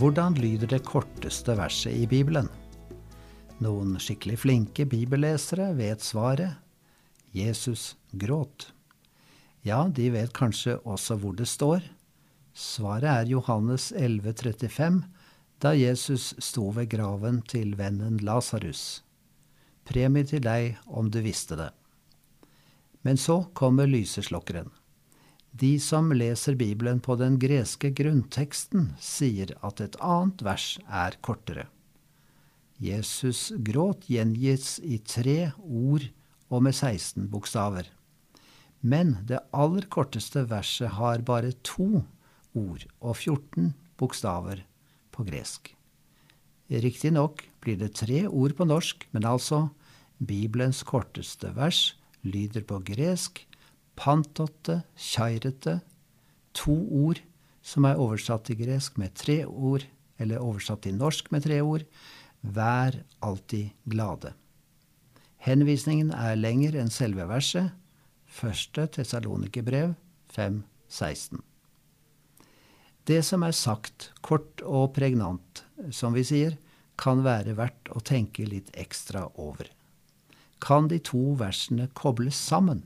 Hvordan 0.00 0.32
lyder 0.34 0.64
det 0.66 0.78
korteste 0.88 1.52
verset 1.58 1.92
i 1.92 2.06
Bibelen? 2.08 2.46
Noen 3.60 3.98
skikkelig 4.00 4.38
flinke 4.40 4.86
bibellesere 4.88 5.66
vet 5.76 6.00
svaret. 6.00 6.54
Jesus 7.36 7.98
gråt. 8.16 8.70
Ja, 9.60 9.82
de 9.92 10.06
vet 10.14 10.32
kanskje 10.32 10.78
også 10.88 11.18
hvor 11.20 11.36
det 11.36 11.50
står. 11.52 11.84
Svaret 12.56 13.10
er 13.12 13.28
Johannes 13.34 13.90
11,35, 13.92 15.02
da 15.60 15.74
Jesus 15.76 16.32
sto 16.40 16.70
ved 16.72 16.88
graven 16.96 17.42
til 17.44 17.76
vennen 17.76 18.22
Lasarus. 18.24 19.02
Premie 19.84 20.24
til 20.24 20.40
deg 20.48 20.80
om 20.88 21.12
du 21.12 21.20
visste 21.20 21.60
det. 21.60 21.74
Men 23.04 23.20
så 23.20 23.42
kommer 23.52 23.84
lyseslokkeren. 23.84 24.72
De 25.50 25.74
som 25.82 26.12
leser 26.14 26.54
Bibelen 26.54 27.00
på 27.02 27.16
den 27.18 27.38
greske 27.42 27.90
grunnteksten, 27.90 28.92
sier 29.02 29.56
at 29.66 29.82
et 29.82 29.96
annet 29.98 30.44
vers 30.46 30.66
er 30.86 31.16
kortere. 31.26 31.66
Jesus 32.80 33.50
gråt 33.60 34.06
gjengis 34.08 34.78
i 34.80 35.00
tre 35.04 35.50
ord 35.58 36.06
og 36.48 36.62
med 36.64 36.76
16 36.76 37.26
bokstaver. 37.32 37.90
Men 38.80 39.18
det 39.28 39.42
aller 39.52 39.84
korteste 39.92 40.46
verset 40.48 40.94
har 40.96 41.26
bare 41.26 41.52
to 41.66 42.06
ord 42.56 42.86
og 43.00 43.12
14 43.18 43.74
bokstaver 44.00 44.64
på 45.12 45.26
gresk. 45.28 45.74
Riktignok 46.70 47.44
blir 47.60 47.76
det 47.76 47.96
tre 47.98 48.24
ord 48.28 48.54
på 48.56 48.64
norsk, 48.64 49.04
men 49.12 49.26
altså 49.26 49.66
Bibelens 50.16 50.84
korteste 50.86 51.50
vers 51.56 51.96
lyder 52.22 52.64
på 52.64 52.78
gresk 52.86 53.42
pantotte, 54.00 54.80
kjairete, 54.96 55.80
to 56.56 56.74
ord 57.04 57.20
som 57.62 57.84
er 57.84 58.00
oversatt 58.00 58.46
til 58.48 58.58
gresk 58.62 58.96
med 59.00 59.12
tre 59.18 59.42
ord, 59.44 59.84
eller 60.20 60.40
oversatt 60.40 60.84
til 60.86 60.96
norsk 60.96 61.28
med 61.34 61.44
tre 61.44 61.60
ord, 61.60 61.84
vær 62.40 62.96
alltid 63.20 63.74
glade. 63.84 64.32
Henvisningen 65.40 66.12
er 66.16 66.40
lenger 66.40 66.78
enn 66.80 66.92
selve 66.92 67.26
verset, 67.28 67.72
første 68.24 68.86
Tesalonikerbrev 68.96 69.94
5.16. 70.32 71.40
Det 73.08 73.20
som 73.26 73.44
er 73.44 73.56
sagt, 73.56 74.10
kort 74.24 74.62
og 74.64 74.92
pregnant, 74.96 75.64
som 75.90 76.16
vi 76.16 76.24
sier, 76.24 76.56
kan 77.00 77.24
være 77.24 77.56
verdt 77.56 77.88
å 77.96 78.02
tenke 78.04 78.44
litt 78.48 78.68
ekstra 78.76 79.26
over. 79.40 79.68
Kan 80.60 80.90
de 80.92 81.00
to 81.00 81.32
versene 81.40 81.88
kobles 81.96 82.36
sammen? 82.36 82.84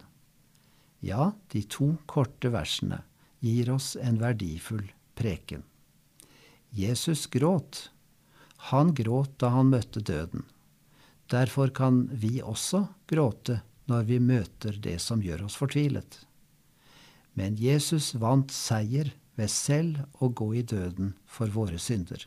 Ja, 1.05 1.33
de 1.53 1.61
to 1.69 1.97
korte 2.09 2.49
versene 2.49 3.03
gir 3.45 3.69
oss 3.75 3.93
en 4.01 4.17
verdifull 4.23 4.87
preken. 5.15 5.63
Jesus 6.71 7.27
gråt. 7.27 7.91
Han 8.73 8.95
gråt 8.97 9.35
da 9.39 9.51
han 9.53 9.69
møtte 9.75 10.01
døden. 10.01 10.47
Derfor 11.29 11.69
kan 11.77 12.07
vi 12.09 12.41
også 12.41 12.87
gråte 13.11 13.61
når 13.91 14.09
vi 14.09 14.19
møter 14.21 14.81
det 14.81 14.97
som 15.05 15.21
gjør 15.21 15.45
oss 15.51 15.59
fortvilet. 15.61 16.23
Men 17.37 17.61
Jesus 17.61 18.15
vant 18.17 18.55
seier 18.55 19.13
ved 19.37 19.53
selv 19.53 20.01
å 20.25 20.31
gå 20.33 20.55
i 20.57 20.65
døden 20.65 21.13
for 21.29 21.53
våre 21.53 21.77
synder. 21.77 22.25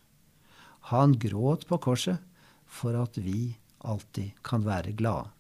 Han 0.94 1.18
gråt 1.18 1.66
på 1.66 1.82
korset 1.82 2.22
for 2.68 2.94
at 3.00 3.18
vi 3.18 3.56
alltid 3.80 4.38
kan 4.46 4.70
være 4.70 4.94
glade. 4.94 5.32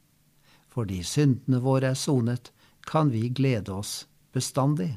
Fordi 0.73 1.03
syndene 1.05 1.61
våre 1.61 1.93
er 1.93 1.99
sonet, 1.99 2.51
kan 2.87 3.11
vi 3.11 3.27
glede 3.29 3.73
oss 3.75 4.07
bestandig. 4.33 4.95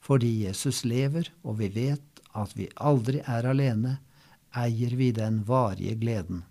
Fordi 0.00 0.44
Jesus 0.44 0.84
lever, 0.84 1.32
og 1.42 1.58
vi 1.62 1.72
vet 1.74 2.22
at 2.36 2.54
vi 2.56 2.68
aldri 2.76 3.24
er 3.24 3.48
alene, 3.48 3.98
eier 4.54 4.94
vi 4.96 5.10
den 5.16 5.42
varige 5.48 5.96
gleden 5.98 6.44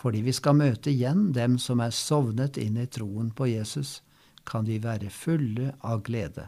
fordi 0.00 0.22
vi 0.24 0.32
skal 0.32 0.56
møte 0.56 0.92
igjen 0.92 1.28
dem 1.36 1.58
som 1.60 1.80
er 1.84 1.92
sovnet 1.92 2.56
inn 2.60 2.78
i 2.80 2.86
troen 2.88 3.28
på 3.36 3.50
Jesus, 3.50 4.00
kan 4.48 4.64
vi 4.64 4.78
være 4.80 5.12
fulle 5.12 5.74
av 5.84 6.00
glede. 6.06 6.46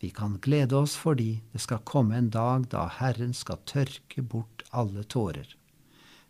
Vi 0.00 0.08
kan 0.10 0.38
glede 0.42 0.78
oss 0.80 0.94
fordi 0.98 1.42
det 1.52 1.60
skal 1.62 1.84
komme 1.86 2.16
en 2.16 2.30
dag 2.32 2.64
da 2.72 2.86
Herren 2.96 3.36
skal 3.36 3.60
tørke 3.68 4.24
bort 4.24 4.64
alle 4.70 5.04
tårer. 5.04 5.46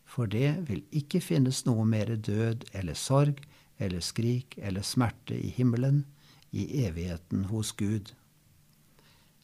For 0.04 0.26
det 0.26 0.66
vil 0.68 0.82
ikke 0.90 1.22
finnes 1.22 1.62
noe 1.64 1.86
mer 1.88 2.10
død 2.10 2.66
eller 2.74 2.98
sorg 2.98 3.38
eller 3.82 4.00
skrik 4.04 4.58
eller 4.58 4.84
smerte 4.86 5.34
i 5.34 5.50
himmelen, 5.56 6.04
i 6.50 6.84
evigheten 6.84 7.46
hos 7.50 7.72
Gud. 7.72 8.12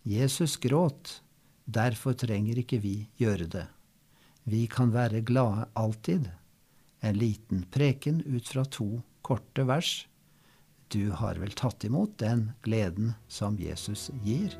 Jesus 0.03 0.57
gråt, 0.57 1.23
derfor 1.65 2.17
trenger 2.17 2.61
ikke 2.61 2.81
vi 2.85 2.95
gjøre 3.21 3.49
det. 3.51 3.67
Vi 4.49 4.67
kan 4.73 4.93
være 4.95 5.21
glade 5.21 5.67
alltid 5.77 6.31
en 7.01 7.19
liten 7.19 7.65
preken 7.73 8.23
ut 8.25 8.49
fra 8.49 8.65
to 8.65 9.03
korte 9.23 9.65
vers. 9.69 10.07
Du 10.89 11.11
har 11.11 11.37
vel 11.41 11.53
tatt 11.53 11.85
imot 11.85 12.17
den 12.19 12.51
gleden 12.65 13.13
som 13.29 13.59
Jesus 13.61 14.09
gir? 14.25 14.57